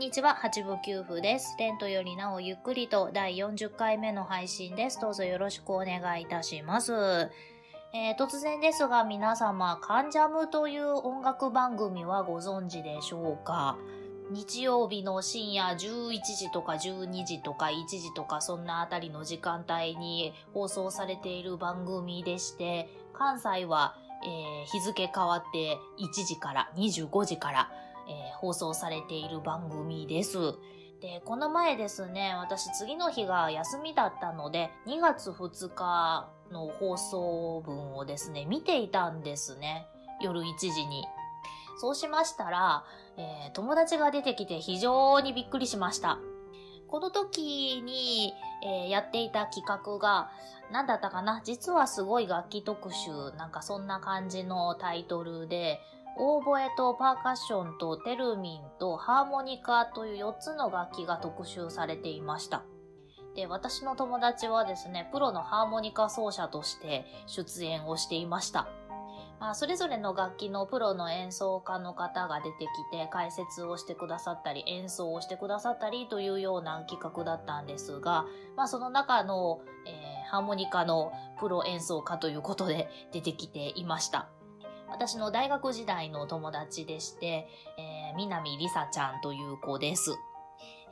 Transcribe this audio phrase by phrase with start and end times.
[0.00, 1.56] にちは、八部九夫です。
[1.58, 4.98] レントよりなおゆっくりと第40回目の配信です。
[4.98, 6.94] どうぞよろしくお願いいたします。
[7.92, 13.76] えー、突然ですが皆様、カンジャムという音楽番組はご存知でしょうか？
[14.30, 27.70] 日曜日の深夜11時とか12時とか1時とかそんなあたりの時間帯に放送されている番組でして、関西は、えー、日付変わって1時から25時から
[28.10, 30.36] えー、放送されている番組です。
[31.00, 39.86] で、この前ですね、私次の日が休みだったので、2月2日の放送分をですね、見ていたんですね。
[40.20, 41.06] 夜1時に。
[41.78, 42.84] そうしましたら、
[43.16, 46.18] えー、友達が出てきて非常にびっくりしました。
[46.88, 50.30] この時に、えー、やっていた企画が、
[50.72, 51.40] 何だったかな？
[51.44, 55.80] 実はすごい楽器特集、なんかそんな感じのタイトルで、
[56.16, 62.62] オーボエとパーカッションとテルミンとハーモニカという4つの楽器が特集されていました。
[63.34, 68.68] で、私の友達はですね、プロのハーモニカ奏者として出演をしていました。
[69.40, 84.28] まあ、それぞれの楽器のプロの演奏家の方が出てきて解説をしてくださったり演奏をしてくださったりというような企画だったんですが、まあ、その中の、えー、ハーモニカのプロ演奏家ということで出てきていました。
[84.90, 90.16] 私の大学時代の友達でして、えー、南りさちゃんという子です。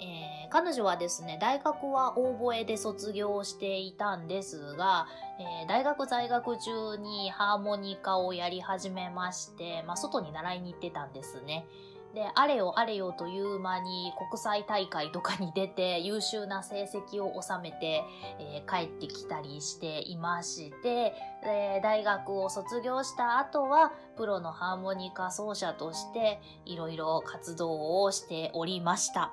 [0.00, 5.06] えー、彼女はですね、大学はオーボエで卒業していたんですが、
[5.40, 11.66] えー、大学在学中にハーモニカをやり始めまして、まあ、外に習いに行ってたんですね。
[12.14, 18.02] で、あれよあれよという間に国際大会とかに出て優秀な成績を収めて、
[18.40, 21.14] えー、帰ってきたりしていまして、
[21.44, 29.32] え大学を卒業した後はプロのハーモニカ奏者としていろいろ活動をしておりました。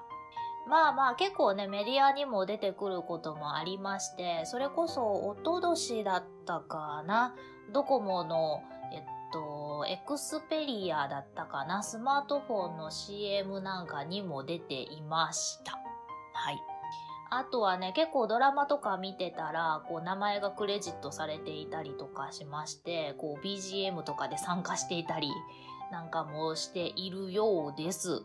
[0.67, 7.35] まあまあ結構ねメディアにも出てくることもありまして、それこそおととしだったかな、
[7.71, 8.61] ドコモの
[9.35, 15.73] と、エクスペリアだったかな、スマートフォンの CM なんかにも出ていました。
[15.73, 16.61] はい。
[17.29, 25.29] あとはね、結構ドラマとか見てたら、こう名前がクレジットされていたりとかしまして、こう BGM とかで参加していたり
[25.91, 28.23] なんかもしているようです。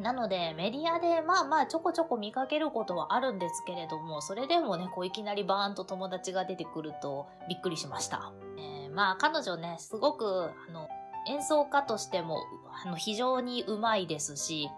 [0.00, 8.32] なので、メディアでまあまあちょこちょこ見かけることはあるんですけれども、それでもね、こういきなりバーンと友達が出てくるとびっくりしました。
[8.56, 10.88] えー、まあ彼女ね、すごく、あの、
[11.28, 12.38] 演奏家としても、
[12.84, 14.70] あの、非常にうまいですし、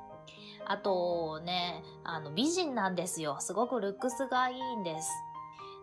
[0.66, 3.36] あとね、あの、美人なんですよ。
[3.40, 5.10] すごくルックスがいいんです。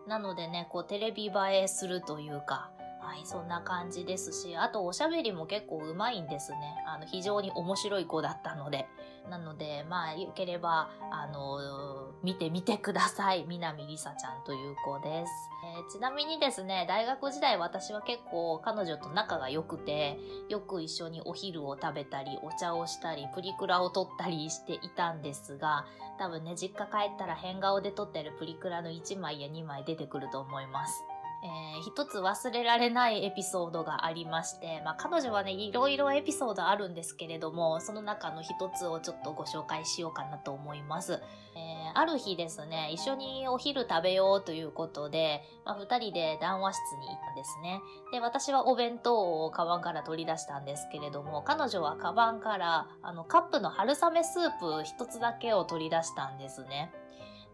[0.06, 2.70] なのでね、こうテレビ映えするというか、
[3.02, 6.58] はい、そんな感じですし、あとおしゃべりも結構うまいんですね。
[6.86, 8.86] あの、非常に面白い子だったので。
[9.30, 13.44] なので、まあ、よければ、あの、見てみてください。
[13.46, 15.32] 南りさちゃんという子です。
[15.76, 25.86] えー、ちなみにですね、大学時代私は結構彼女と仲が良くて、よく一緒にお昼を食べたり、お茶をしたり、プリクラを撮ったりしていたんですが、
[26.18, 31.04] 多分ね、実家帰ったら変顔で撮ってるプリクラの1枚や2枚出てくると思います。
[31.44, 41.20] えー、一つ忘れられないエピソードがありまして、まあ、彼女はね、いろいろエピソードあるんですけれども、その中の一つをちょっとご紹介しようかなと思います。
[41.54, 47.80] えー、ある日ですね、一緒にお昼食べようということで、まあ、二人で談話室に行ったんですね。
[48.12, 56.92] で、私はお弁当をカバンから取り出したんですけれども、彼女はカバンから、あの、カップの春雨スープ一つだけを取り出したんですね。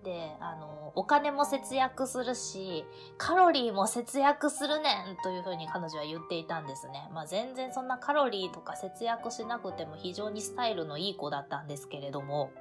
[0.04, 2.86] で、あの、お金も節約するし、
[3.18, 7.08] カロリーも節約するねんというふうに彼女は言っていたんですね。
[7.12, 12.52] まあ全然そんなカロリーとか節約しなくても非常にスタイルのいい子だったんですけれども、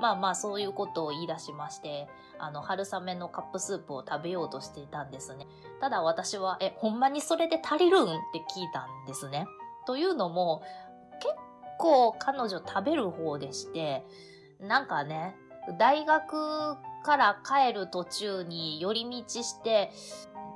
[0.00, 2.08] まあまあそういうことを言い出しまして、
[2.38, 5.46] あの、春雨のカップスープを食べようとしていたんですね。
[5.80, 8.04] ただ私は、え、ほんまにそれで足りるん？
[8.04, 9.46] って聞いたんですね。
[9.86, 10.62] というのも、
[11.20, 11.34] 結
[11.78, 14.04] 構彼女食べる方でして、
[14.60, 15.36] なんかね、
[15.78, 19.92] 大学から帰る途中に寄り道して、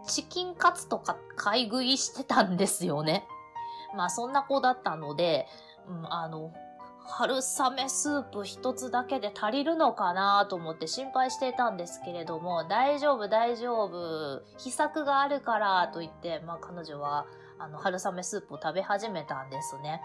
[0.06, 3.26] チキンカツとか買い食いしてたんですよね。
[3.96, 5.46] まあそんな子だったので、
[5.88, 6.52] うん、あの、
[7.06, 17.24] 春雨スープ一つだけで足りるのかなと思って心配していたんですけれども、大丈夫大丈夫、秘策があるからと言って、まあ彼女は
[17.58, 20.02] あの春雨スープを食べ始めたんですね。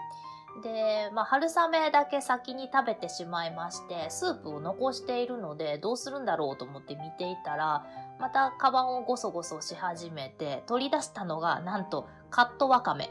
[0.62, 7.86] で、まあ、春雨だけ先に食べてしまいまして、スープを残しているので、どうするんだろうと思って見ていたら、
[8.20, 13.10] またカバンをゴソゴソし始めて、取り出したのが、なんと、カットワカメ。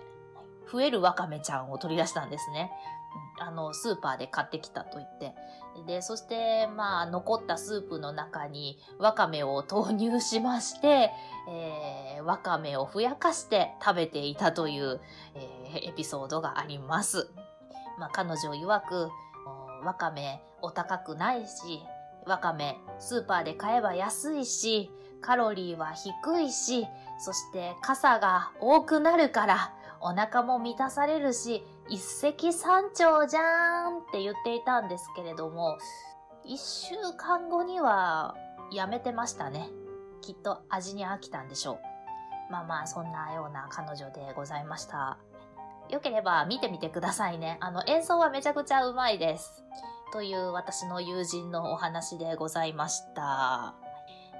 [0.71, 2.71] 増えるワカメちゃんを取り出したんですね。
[3.39, 5.33] あの、スーパーで買ってきたと言って。
[5.88, 11.12] で、そして、まあ、残ったスープの中にワカメを投入しまして、
[11.50, 15.01] えー、ワカメをふやかして食べていたという、
[15.36, 17.30] えー、エピソードがあります。
[17.98, 19.10] まあ、彼女曰く、
[19.83, 21.83] ワカメお高くないし、
[22.25, 26.88] ワカメスーパーで買えば安いし、カロリーは低いし、
[27.19, 35.77] そして傘が多くなるから、お腹も満たされるし、一石三鳥じゃんって言っていたんですけれども、
[36.45, 38.35] 一週間後には
[38.71, 39.69] やめてましたね。
[40.21, 42.51] きっと味に飽きたんでしょう。
[42.51, 45.18] まあまあ、そんなような彼女でございました。
[45.89, 47.57] よければ見てみてくださいね。
[47.59, 49.63] あの、演奏はめちゃくちゃうまいです。
[50.12, 53.82] という私の友人のお話でございました。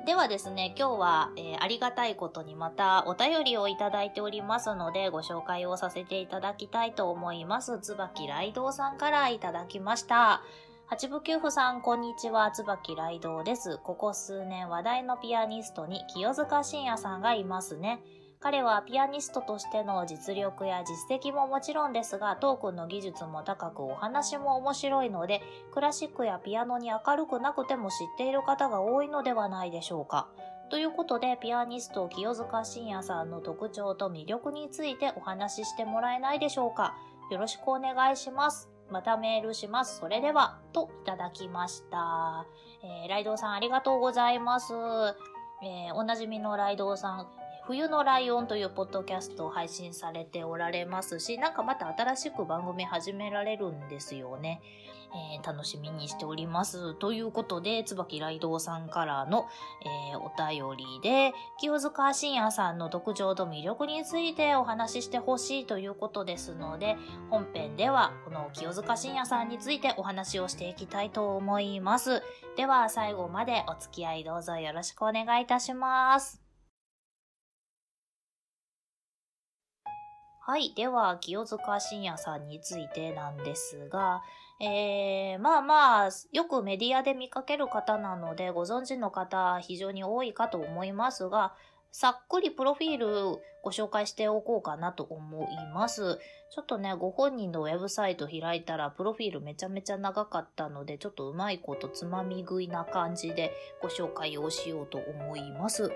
[0.06, 7.80] ではですね、今日は、えー、ありがたいことにまたお便りをいただいておりますので、ご紹介をさせていただきたいと思います。
[7.80, 10.42] 椿雷道さんからいただきました。
[10.88, 12.52] 八部九夫さん、こんにちは。
[12.52, 13.78] 椿雷道です。
[13.78, 18.02] ここ数年話題のピアニストに清塚信也さんがいますね。
[18.44, 25.42] 彼はピアニストとしての実力や実績ももちろんですが、トークンの技術も高くお話も面白いので、
[25.72, 30.28] クラシックやピアノに明るくなくても知っている方が多いのではないでしょうか。
[30.70, 36.98] ということで、ピアニスト清塚信也さんの特徴と魅力についてお話ししてもらえないでしょうか。
[37.32, 38.70] よろしくお願いします。
[38.92, 40.00] またメールします。
[40.00, 42.46] それでは、といただきました。
[42.84, 44.74] えー、ライドウさんありがとうございます。
[45.64, 47.28] えー、おなじみのライドウさん、
[47.66, 54.62] 冬のライオンというポッドキャストを配信されておられますし、なんかまた新しく番組始められるんですよね。
[55.14, 56.96] えー、楽しみにしております。
[56.96, 59.48] ということで、椿雷道さんからの、
[60.12, 66.98] えー、お便りで、清塚信也さんの特徴と魅力についてお話ししてほしいということですので、
[67.30, 72.24] 本編ではこの清塚信也さんについてお話をしていきたいと思います。
[72.58, 76.43] では、最後までお付き合いどうぞよろしくお願いいたします。
[80.46, 80.74] はい。
[80.76, 84.24] では、清塚信也さんについてなんですが、
[84.60, 91.54] えー、まあまあ、よくメディアで見かける方なので、ご存知の方非常に多いかと思いますが、
[91.94, 96.20] さっくりプロフィールご紹介しておこうかなと思います。
[96.50, 105.90] ちょっとね、ご本人のウェブサイト開いたら、プロフィールめちゃめちゃ長かったので、ちょっとうまいことつまみ食いな感じでご紹介をしようと思います。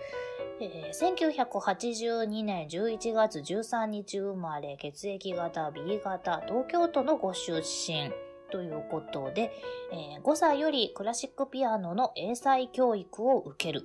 [0.60, 8.12] えー、1982年11月13日生まれ、血液型 B 型、東京都のご出身。
[8.50, 9.52] ということで、
[9.92, 13.84] えー、5歳よりクラシックピアノの英才教育を受ける。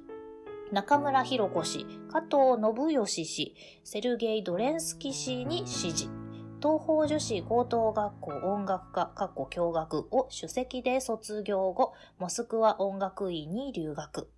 [0.70, 3.54] 中村博子氏、加藤信義氏、
[3.84, 6.08] セルゲイ・ドレンスキ氏に指示。
[6.62, 14.30] 東方女子高等学校音楽科、過去教学を首席で卒業後、モスクワ音楽院に留学。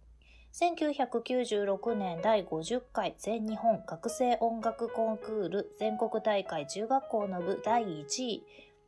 [0.56, 8.44] 1996年第50回全日本学生音楽コンクール全国大会中学校の部第1位。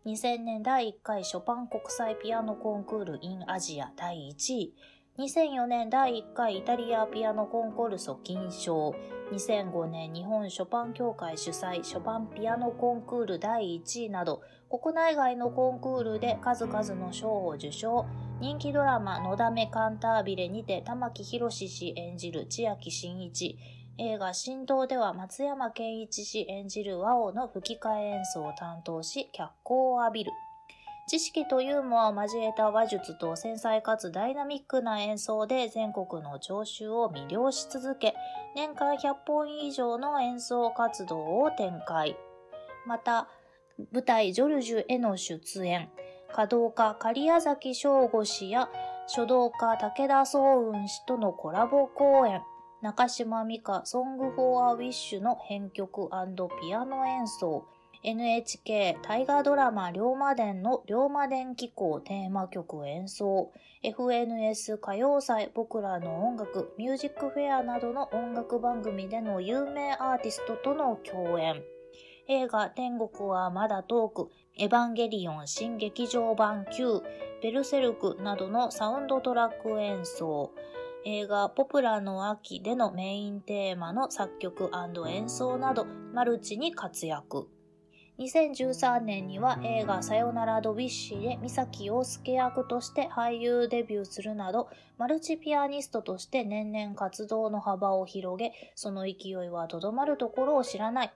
[0.07, 4.75] 2000年第1回ショパン国際ピアノコンクール in アジア第1位。
[5.19, 8.95] 2004年第1回イタリアピアノコンコルソ金賞、
[9.33, 18.05] 2005年日本ショパン協会主催ショパンピアノコンクール第1位など、国内外のコンクールで数々の賞を受賞、
[18.43, 23.57] 人気ドラマ、のだめカンタービレにて玉木宏氏演じる千秋真一、
[23.97, 30.33] 映画神道では松山健一氏演じる和王の吹き替え演奏を担当し、脚光を浴びる。
[31.09, 38.17] 知識とユーモアを交えた話術と繊細かつダイナミックな演奏で全国の聴衆を魅了し続け、
[38.57, 42.17] 年間100本以上の演奏活動を展開。
[42.89, 43.29] また、
[43.93, 45.91] 舞台ジョルジュへの出演、
[46.33, 48.69] 華道家假屋崎省吾氏や
[49.07, 52.43] 書道家武田双雲氏とのコラボ公演、
[52.83, 56.11] 中島美嘉 Song for a Wish の編曲
[56.61, 57.65] ピアノ演奏、
[58.07, 63.51] NHK 大河ドラマ龍馬伝の龍馬伝紀行テーマ曲演奏、
[63.83, 71.65] FNS 歌謡祭僕らの音楽、ミュージックフェアなどの音楽番組での有名アーティストとの共演、
[72.29, 77.03] 映画天国はまだ遠く、エヴァンゲリオン新劇場版9、
[77.43, 80.53] ベルセルクなどのサウンドトラック演奏、
[81.05, 84.71] 映画ポプラの秋でのメインテーマの作曲
[85.09, 87.49] 演奏などマルチに活躍。
[88.19, 101.13] 2013年には映画さよならドビッシーで三崎陽介役として俳優デビューするなど、マルチピアニストとして年々活動の幅を広げ、その勢いはとどまるところを知らない。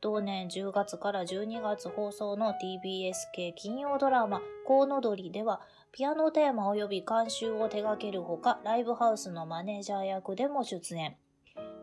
[0.00, 5.60] 同年10月から12月放送の TBS 系金曜ドラマ、コウノドリでは、
[5.92, 11.16] ピアノテーマ及び監修を手掛けるほか、ライブハウスのマネージャー役でも出演。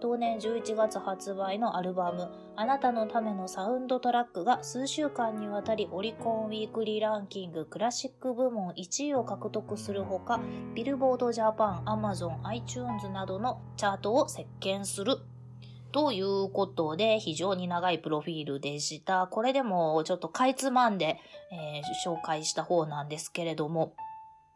[0.02, 10.42] 同年11月発売のアルバム、あなたのためのサウンドトラックが数週間にわたりオリコンウィークリーランキングクラシック部門1位を獲得するほか、
[10.74, 15.20] ビルボードジャパン、アマゾン、iTunes などのチャートを席巻する。
[15.92, 19.28] ということで、非常に長いプロフィールでした。
[19.28, 21.20] これでもちょっとかいつまんで、
[21.52, 23.94] えー、紹介した方なんですけれども、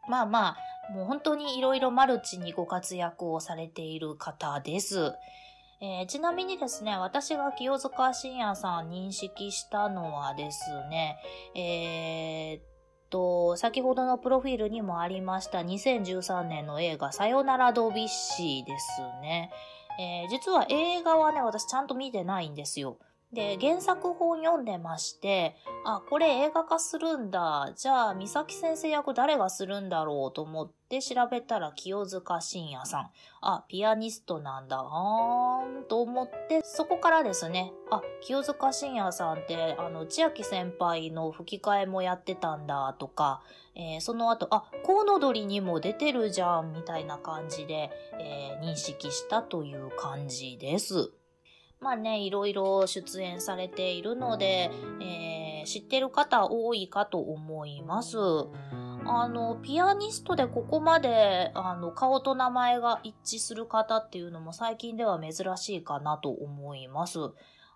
[0.08, 0.56] まあまあ、
[0.92, 5.12] もう本当にいろいろマルチにご活躍をされている方です。
[5.80, 11.18] えー、ちなみにですね、私が清塚信也さん認識したのはですね、
[11.54, 12.62] えー、っ
[13.10, 19.50] と、先ほどのプロフィールにもありました2013年の映画さよならドビッシーですね。
[19.98, 22.98] えー、実は映画はね、私ちゃんと見てないんですよ。
[23.32, 27.72] で、原作本読んでまして、あ、これ映画化するんだ。
[27.76, 33.10] じゃあ、三崎先生役誰がするんだろうと思って調べたら清塚信也さん。
[33.40, 34.78] あ、ピアニストなんだ。
[34.80, 43.42] あーんと思って、そこからですね、あ、清塚信也さんって、あの、千秋先輩の吹き替えもやってたんだとか、
[43.74, 47.90] えー、その後、あ、コウノドリにも出てるじゃん、みたいな感じで、
[48.20, 51.12] えー、認識したという感じです。
[51.80, 58.18] まあね、いろいろ出演されているので、えー、知ってる方多いかと思います。
[59.08, 67.18] あの、ピアニストでここまで、あの、顔と名前が一致する方っていうのも最近では珍しいかなと思います。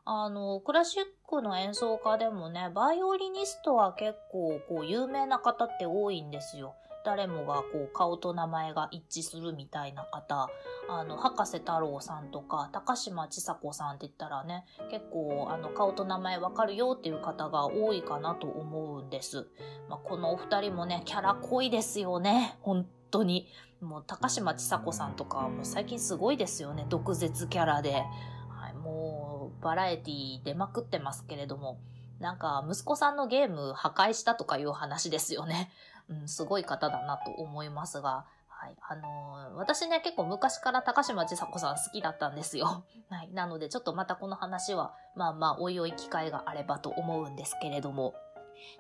[0.05, 6.75] あの、クラシックの演奏家でもね、バイオリニストは結構、こう、有名な方って多いんですよ。
[7.05, 10.49] 誰もがこう顔と名前が一致するみたいな方、
[10.89, 19.47] あの、博士太郎さんとか、高島千佐子さんって言ったらね、結構あの顔と名前わかるよっていう方が多いかなと思うんです。
[19.89, 22.59] まあ、このお二人もね、キャラ濃いですよね。
[22.61, 23.49] 本当に。
[23.81, 26.85] もう高島千佐子さんとかもう最近すごいですよね。
[26.91, 28.05] 毒舌キャラで。
[28.51, 31.79] はい、もうバラエティ出まくってますけれども。
[32.21, 35.71] なんか、息子さんのゲーム破壊したとかいう話ですよね。
[36.11, 38.27] うん、すごい方だなと思いますが、
[38.61, 38.77] はい。
[38.87, 42.85] あのー、私ね、結構昔から高島千佐子さん好きだったんですよ。
[43.09, 43.31] はい。
[43.33, 48.13] なので、ちょっとまたこの話は、まあまあ、おいおい機会があればと思うんですけれども。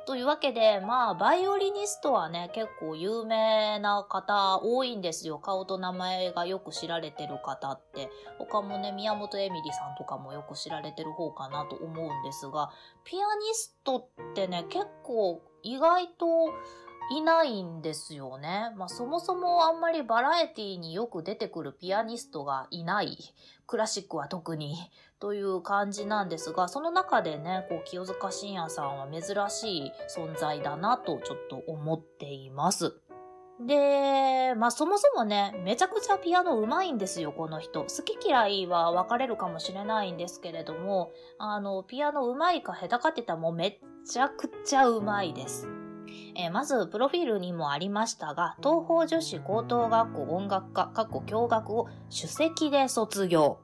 [0.06, 5.38] というわけで、まあ、バイオリニストはね、結構有名な方多いんですよ。
[5.38, 8.10] 顔と名前がよく知られてる方って。
[8.38, 12.70] 他もね、宮本エミリさんとかもよく知られてる方かなと思うんですが、
[13.04, 16.26] ピアニストってね、結構意外と
[17.10, 18.72] いないんですよね。
[18.76, 23.18] まあそもそもあんまりバラエティによく出てくるピアニストがいない。
[23.66, 24.76] クラシックは特に
[25.18, 32.94] という感じなんですが、その中でね、こう清塚信也さんは珍しい存在だなとちょっと思っています。
[33.66, 37.82] で、まあそもそもね、めちゃくちゃピアノ上手いんですよ、この人。
[37.82, 45.79] 好き嫌いは分かれるかもしれないんですけれども、あの、ピアノ上手いか下手かって言ったらもうめっちゃくちゃ上手いです。
[46.36, 53.58] えー、まず、プロフィールにもありましたが、東方女子高等学校音楽科、過去教学を首席で卒業。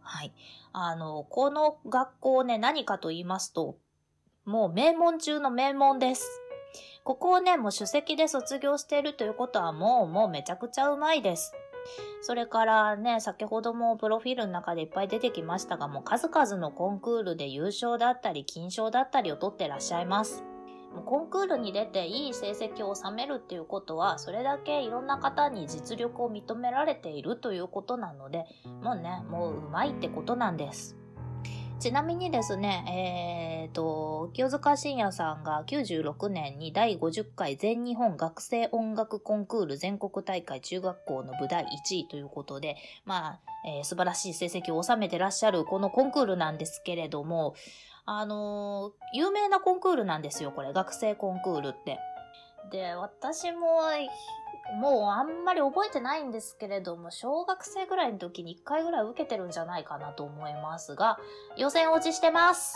[0.00, 0.32] はい。
[0.72, 3.76] あの、この学校ね、何かと言いますと、
[4.44, 6.42] もう名門中の名門です。
[7.04, 11.52] ここをね、もう首席で卒業しているということはもう、もうめちゃくちゃうまいです。
[12.20, 20.44] それからね、先ほどもプロフィールの中でいっぱい出てきましたが、もう数々のコンクールで優勝だったり、金賞だったりを取ってらっしゃいます。
[21.04, 28.44] コンクールに出ていい成績を収めるっていうことは、それだけいろんな方に実力を認められているということなので、
[28.82, 30.96] もうね、もううまいってことなんです。
[31.78, 47.54] ちなみにですね、え、ー、と、清塚信也さんが96年に第50回全日本学生音楽コンクール全国大会中学校の部第1位ということで、まあ、えー、素晴らしい成績を収めてらっしゃるこのコンクールなんですけれども、
[48.10, 50.72] あのー、有名なコンクールなんですよ、これ。
[50.72, 51.98] 学生コンクールって。
[52.70, 53.82] で、私も、
[54.80, 61.18] もうあんまり覚えてないんですけれども、小学生ぐらいの時に1回ぐらい受けてるんじゃないかなと思いますが、
[61.58, 62.74] 予選落ちしてます。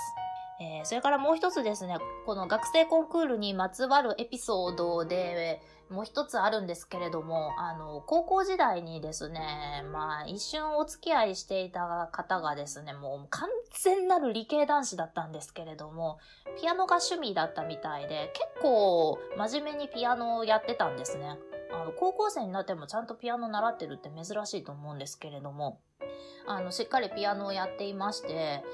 [0.63, 13.49] えー、それからもう一つですね、この学生コンクールにまつわるエピソードで、もう一つあるんですけれども、あの、高校時代にですね、まあ、一瞬お付き合いしていた方がですね、もう完
[13.83, 16.19] 全なる理系男子だったんですけれども、
[16.61, 21.39] ピアノが趣味だったみたいで、結構真面目にピアノをやってたんですね。
[21.73, 25.81] あの、高校生になってもちゃんとピアノ習ってるって珍しいと思うんですけれども、
[26.47, 28.65] あの、しっかりピアノをやっていまして、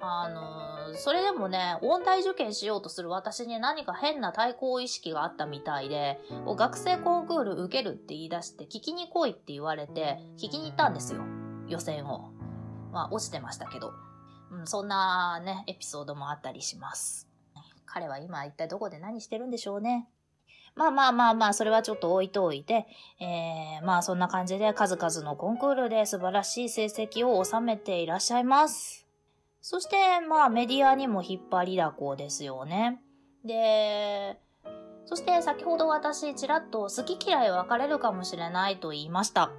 [0.00, 11.22] あの、それでもね、音大受験しようとする私に何か変な対抗意識があったみたいで、学生コンクール受けるって言い出して聞きに来いって言われて、聞きに行ったんですよ。
[11.68, 12.32] 予選を。
[12.92, 13.92] まあ、落ちてましたけど。
[14.50, 17.28] うん、そんなね、エピソードもあったりします。
[17.86, 20.08] 彼は今一体どこで何してるんでしょうね。
[20.74, 22.86] まあまあまあまあ、それはちょっと置いといて、
[23.20, 29.03] えー、まあそんな感じで数々のコンクールで素晴らしい成績を収めていらっしゃいます。
[29.66, 29.96] そして、
[30.28, 33.00] まあ、メディアにも引っ張りだこですよね。
[33.46, 34.38] で、
[35.06, 39.52] そして先ほど私、ちらっと好き嫌い分かれるかもしれないと言いました。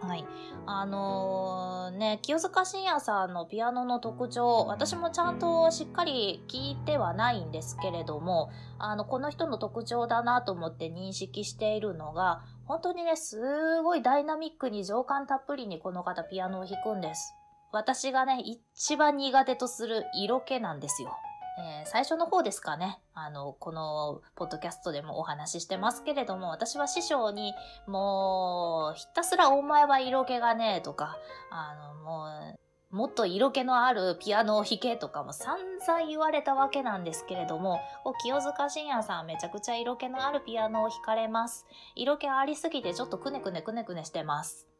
[0.00, 0.24] はい。
[0.66, 8.50] あのー、ね、清塚信也さんのピアノの特徴、私もちゃんとしっかり聞いてはないんですけれども、
[8.80, 17.36] あの、この人の特徴だなと思って認識しているのが、本当にね、すごいダイナミックに情感たっぷりにこの方ピアノを弾くんです。
[17.72, 21.16] 私がね、一番苦手とする色気なんですよ。
[21.58, 23.00] えー、最初の方ですかね。
[23.14, 27.54] あの、この、ポッドキャストでもお話ししてますけれども、私は師匠に、
[27.86, 31.16] もう、ひたすらお前は色気がねえとか、
[31.50, 32.26] あの、も
[32.90, 37.80] う、もっと色気のあるピアノを弾けとかも散々言われたわけなんですけれども、
[38.22, 41.66] 清塚信也さんめちゃくちゃ色気のあるピアノを弾かれます。
[41.94, 44.71] 色気ありすぎてちょっとくねくねくねくねしてます。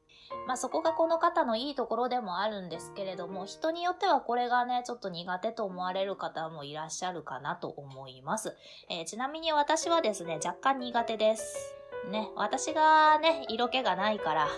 [0.47, 8.57] まあそこがこの方のいいところでもあるんですけれども、人によってはこれがね、ちょっと苦手と思われる方もいらっしゃるかなと思います。
[8.91, 11.77] えー、ちなみに私はですね、若干苦手です。
[12.11, 14.49] ね、私がね、色気がないから、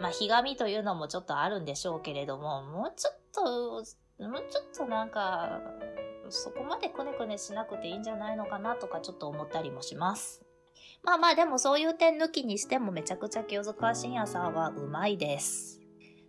[0.00, 3.44] まあ、ひがみというのもちょっとあるんでしょうけれども、もうちょっと、
[4.28, 5.60] もうちょっとなんか、
[6.30, 10.47] そこまでくねくねしなくていいんじゃないのかなとかちょっと思ったりもします。
[11.08, 15.80] まあまあでもそういう点抜きにしてもめちゃくちゃ清塚信也さんはうまいです。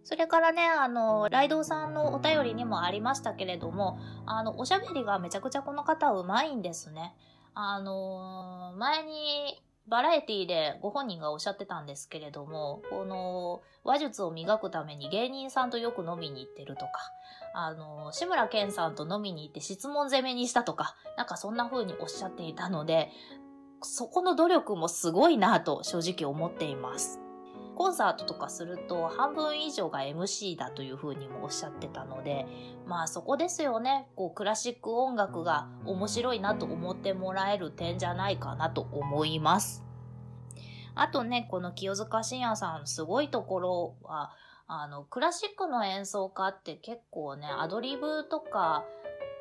[0.06, 7.14] それからね、あの、ライドウさんのお便りにもありましたけれども、あの、おしゃべりがめちゃくちゃこの方うまいんですね。
[7.56, 16.92] あの、前にバラエティでご本人がおっしゃってたんですけれども、この話術を磨くために芸人さんとよく飲みに行ってるとか、
[17.54, 23.10] あの、志村けんさんと飲みに行って質問攻めにしたとか、なんかそんな風におっしゃっていたので、
[23.82, 27.20] そこの努力もすごいなと正直思っています。
[27.76, 32.46] コンサートとかすると半分以上が MC だというふうにもおっしゃってたので、
[32.86, 34.10] まあそこですよね。
[34.18, 39.86] こうクラシック音楽が面白いなと思ってもらえる点じゃないかなと思います。
[40.94, 44.34] あとね、この清塚信也さんすごいところは、
[44.68, 48.84] あの、クラシックの演奏家って結構ね、アドリブとか、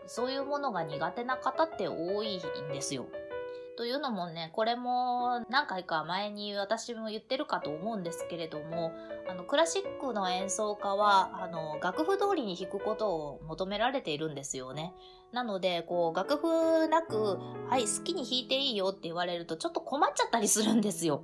[0.06, 3.06] そういうものが苦手な方って多いんですよ。
[3.78, 8.92] というのもね、これも何回か前に私も言ってるかと思うんですけれども、
[9.30, 14.94] あの、クラシックの演奏家は、あの、楽譜通りに弾くことを求められているんですよね。
[15.30, 17.38] なので、こう、楽譜なく、
[17.70, 21.22] はい、好きに弾いていいよって言われるとちょっと困っちゃったりするんですよ。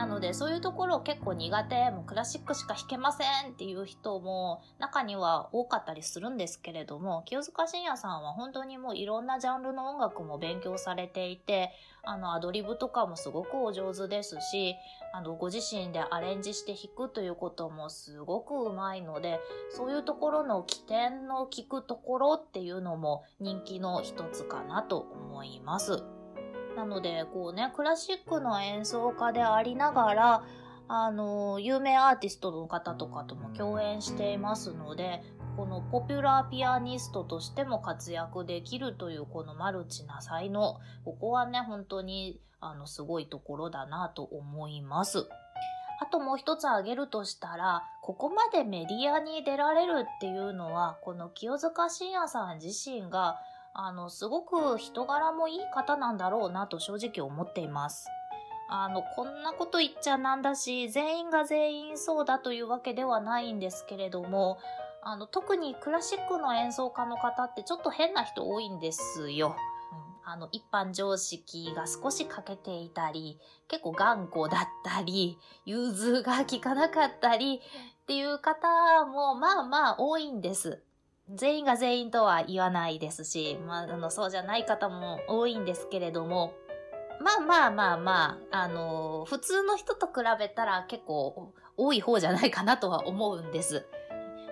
[0.00, 14.74] なので、そういうところ結構苦手、もうクラシックしか弾けませんっていう人も中には多かったりするんですけれども、清塚信也さんは本当にもういろんなジャンルの音楽も勉強されていて、あの、アドリブとかもすごくお上手ですし、
[15.12, 26.19] あの、ご自身でアレンジして弾くということもすごくうまいので、そういうところの起点の効くところっていうのも人気の一つかなと思います。
[26.76, 30.44] なので、こうね、クラシックの演奏家でありながら、
[30.88, 35.22] あの、有名アーティストの方とかとも共演していますので、
[35.56, 45.28] このポピュラーピアニストとしても活躍できるというこのマルチな才能、ここはね、本当にあのすごいところだなと思います。
[46.02, 53.38] あともう一つ挙げるとしたら、ここまでメディアに出られるっていうのは、この清塚信也さん自身が
[53.82, 58.08] あの、すごく人柄もいい方なんだろうなと正直思っています。
[58.68, 64.58] あの、こんなこと言っちゃなんだし、全員が全員そうだというわけではないんですけれども、
[65.02, 69.56] あの、特にクラシックの演奏家の方ってちょっと変な人多いんですよ。
[70.26, 77.62] あの、一般常識が少し欠けていたり、結構頑固だったり、融通が効かなかったり
[78.02, 80.82] っていう方もまあまあ多いんです。
[81.34, 86.54] 全員が全員とは言わないですし、まあ、あの、そうじゃない方も多いんですけれども、
[87.20, 93.86] まあまあまあまあ、あの、普通の人と比べたら結構多い方じゃないかなとは思うんです。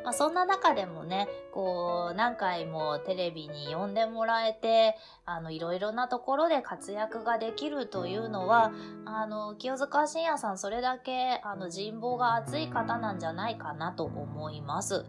[0.05, 8.73] まあ、そんな中でもね、こう、何回もテレビに呼んでもらえて、あの、いろいろなところで活躍ができるというのは、
[9.05, 15.05] あの、清塚信也さんそれだけ、あの、人望が厚い方なんじゃないかなと思います。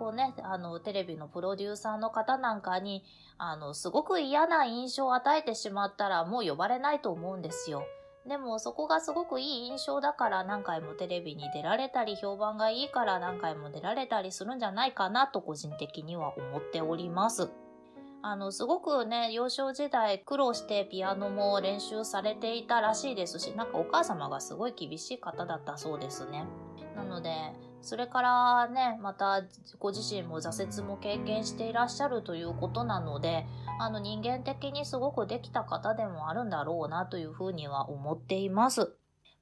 [0.00, 3.04] こうね、あの、テレビのプロデューサーの方なんかに、
[3.36, 7.84] あの、すごく嫌な印象を与えてしまったらもう呼ばれないと思うんですよ。
[8.26, 17.50] でもそこがすごくいい印象だから何回もテレビに出られたり評判がいいから何回も出られたりするんじゃないかなと個人的には思っております。
[18.22, 26.44] あの、すごくね、幼少時代苦労してピアノも練習されていたらしいですし、なんかお母様がすごい厳しい方だったそうですね。
[26.96, 27.30] なので、
[27.82, 29.42] それからね、また
[29.78, 33.46] ご自身も挫折も経験していらっしゃるということなので、
[33.78, 38.94] あの人間的にすごくできた方でもあるんだろうなというふうには思っています。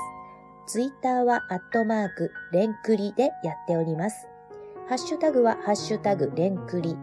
[0.68, 4.28] ツイッターは、アットマーク、レンクリでやっております。
[4.88, 6.96] ハッシュタグは、ハッシュタグ、レンクリ。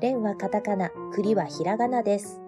[0.00, 2.47] レンはカタカナ、クリはひらがなです。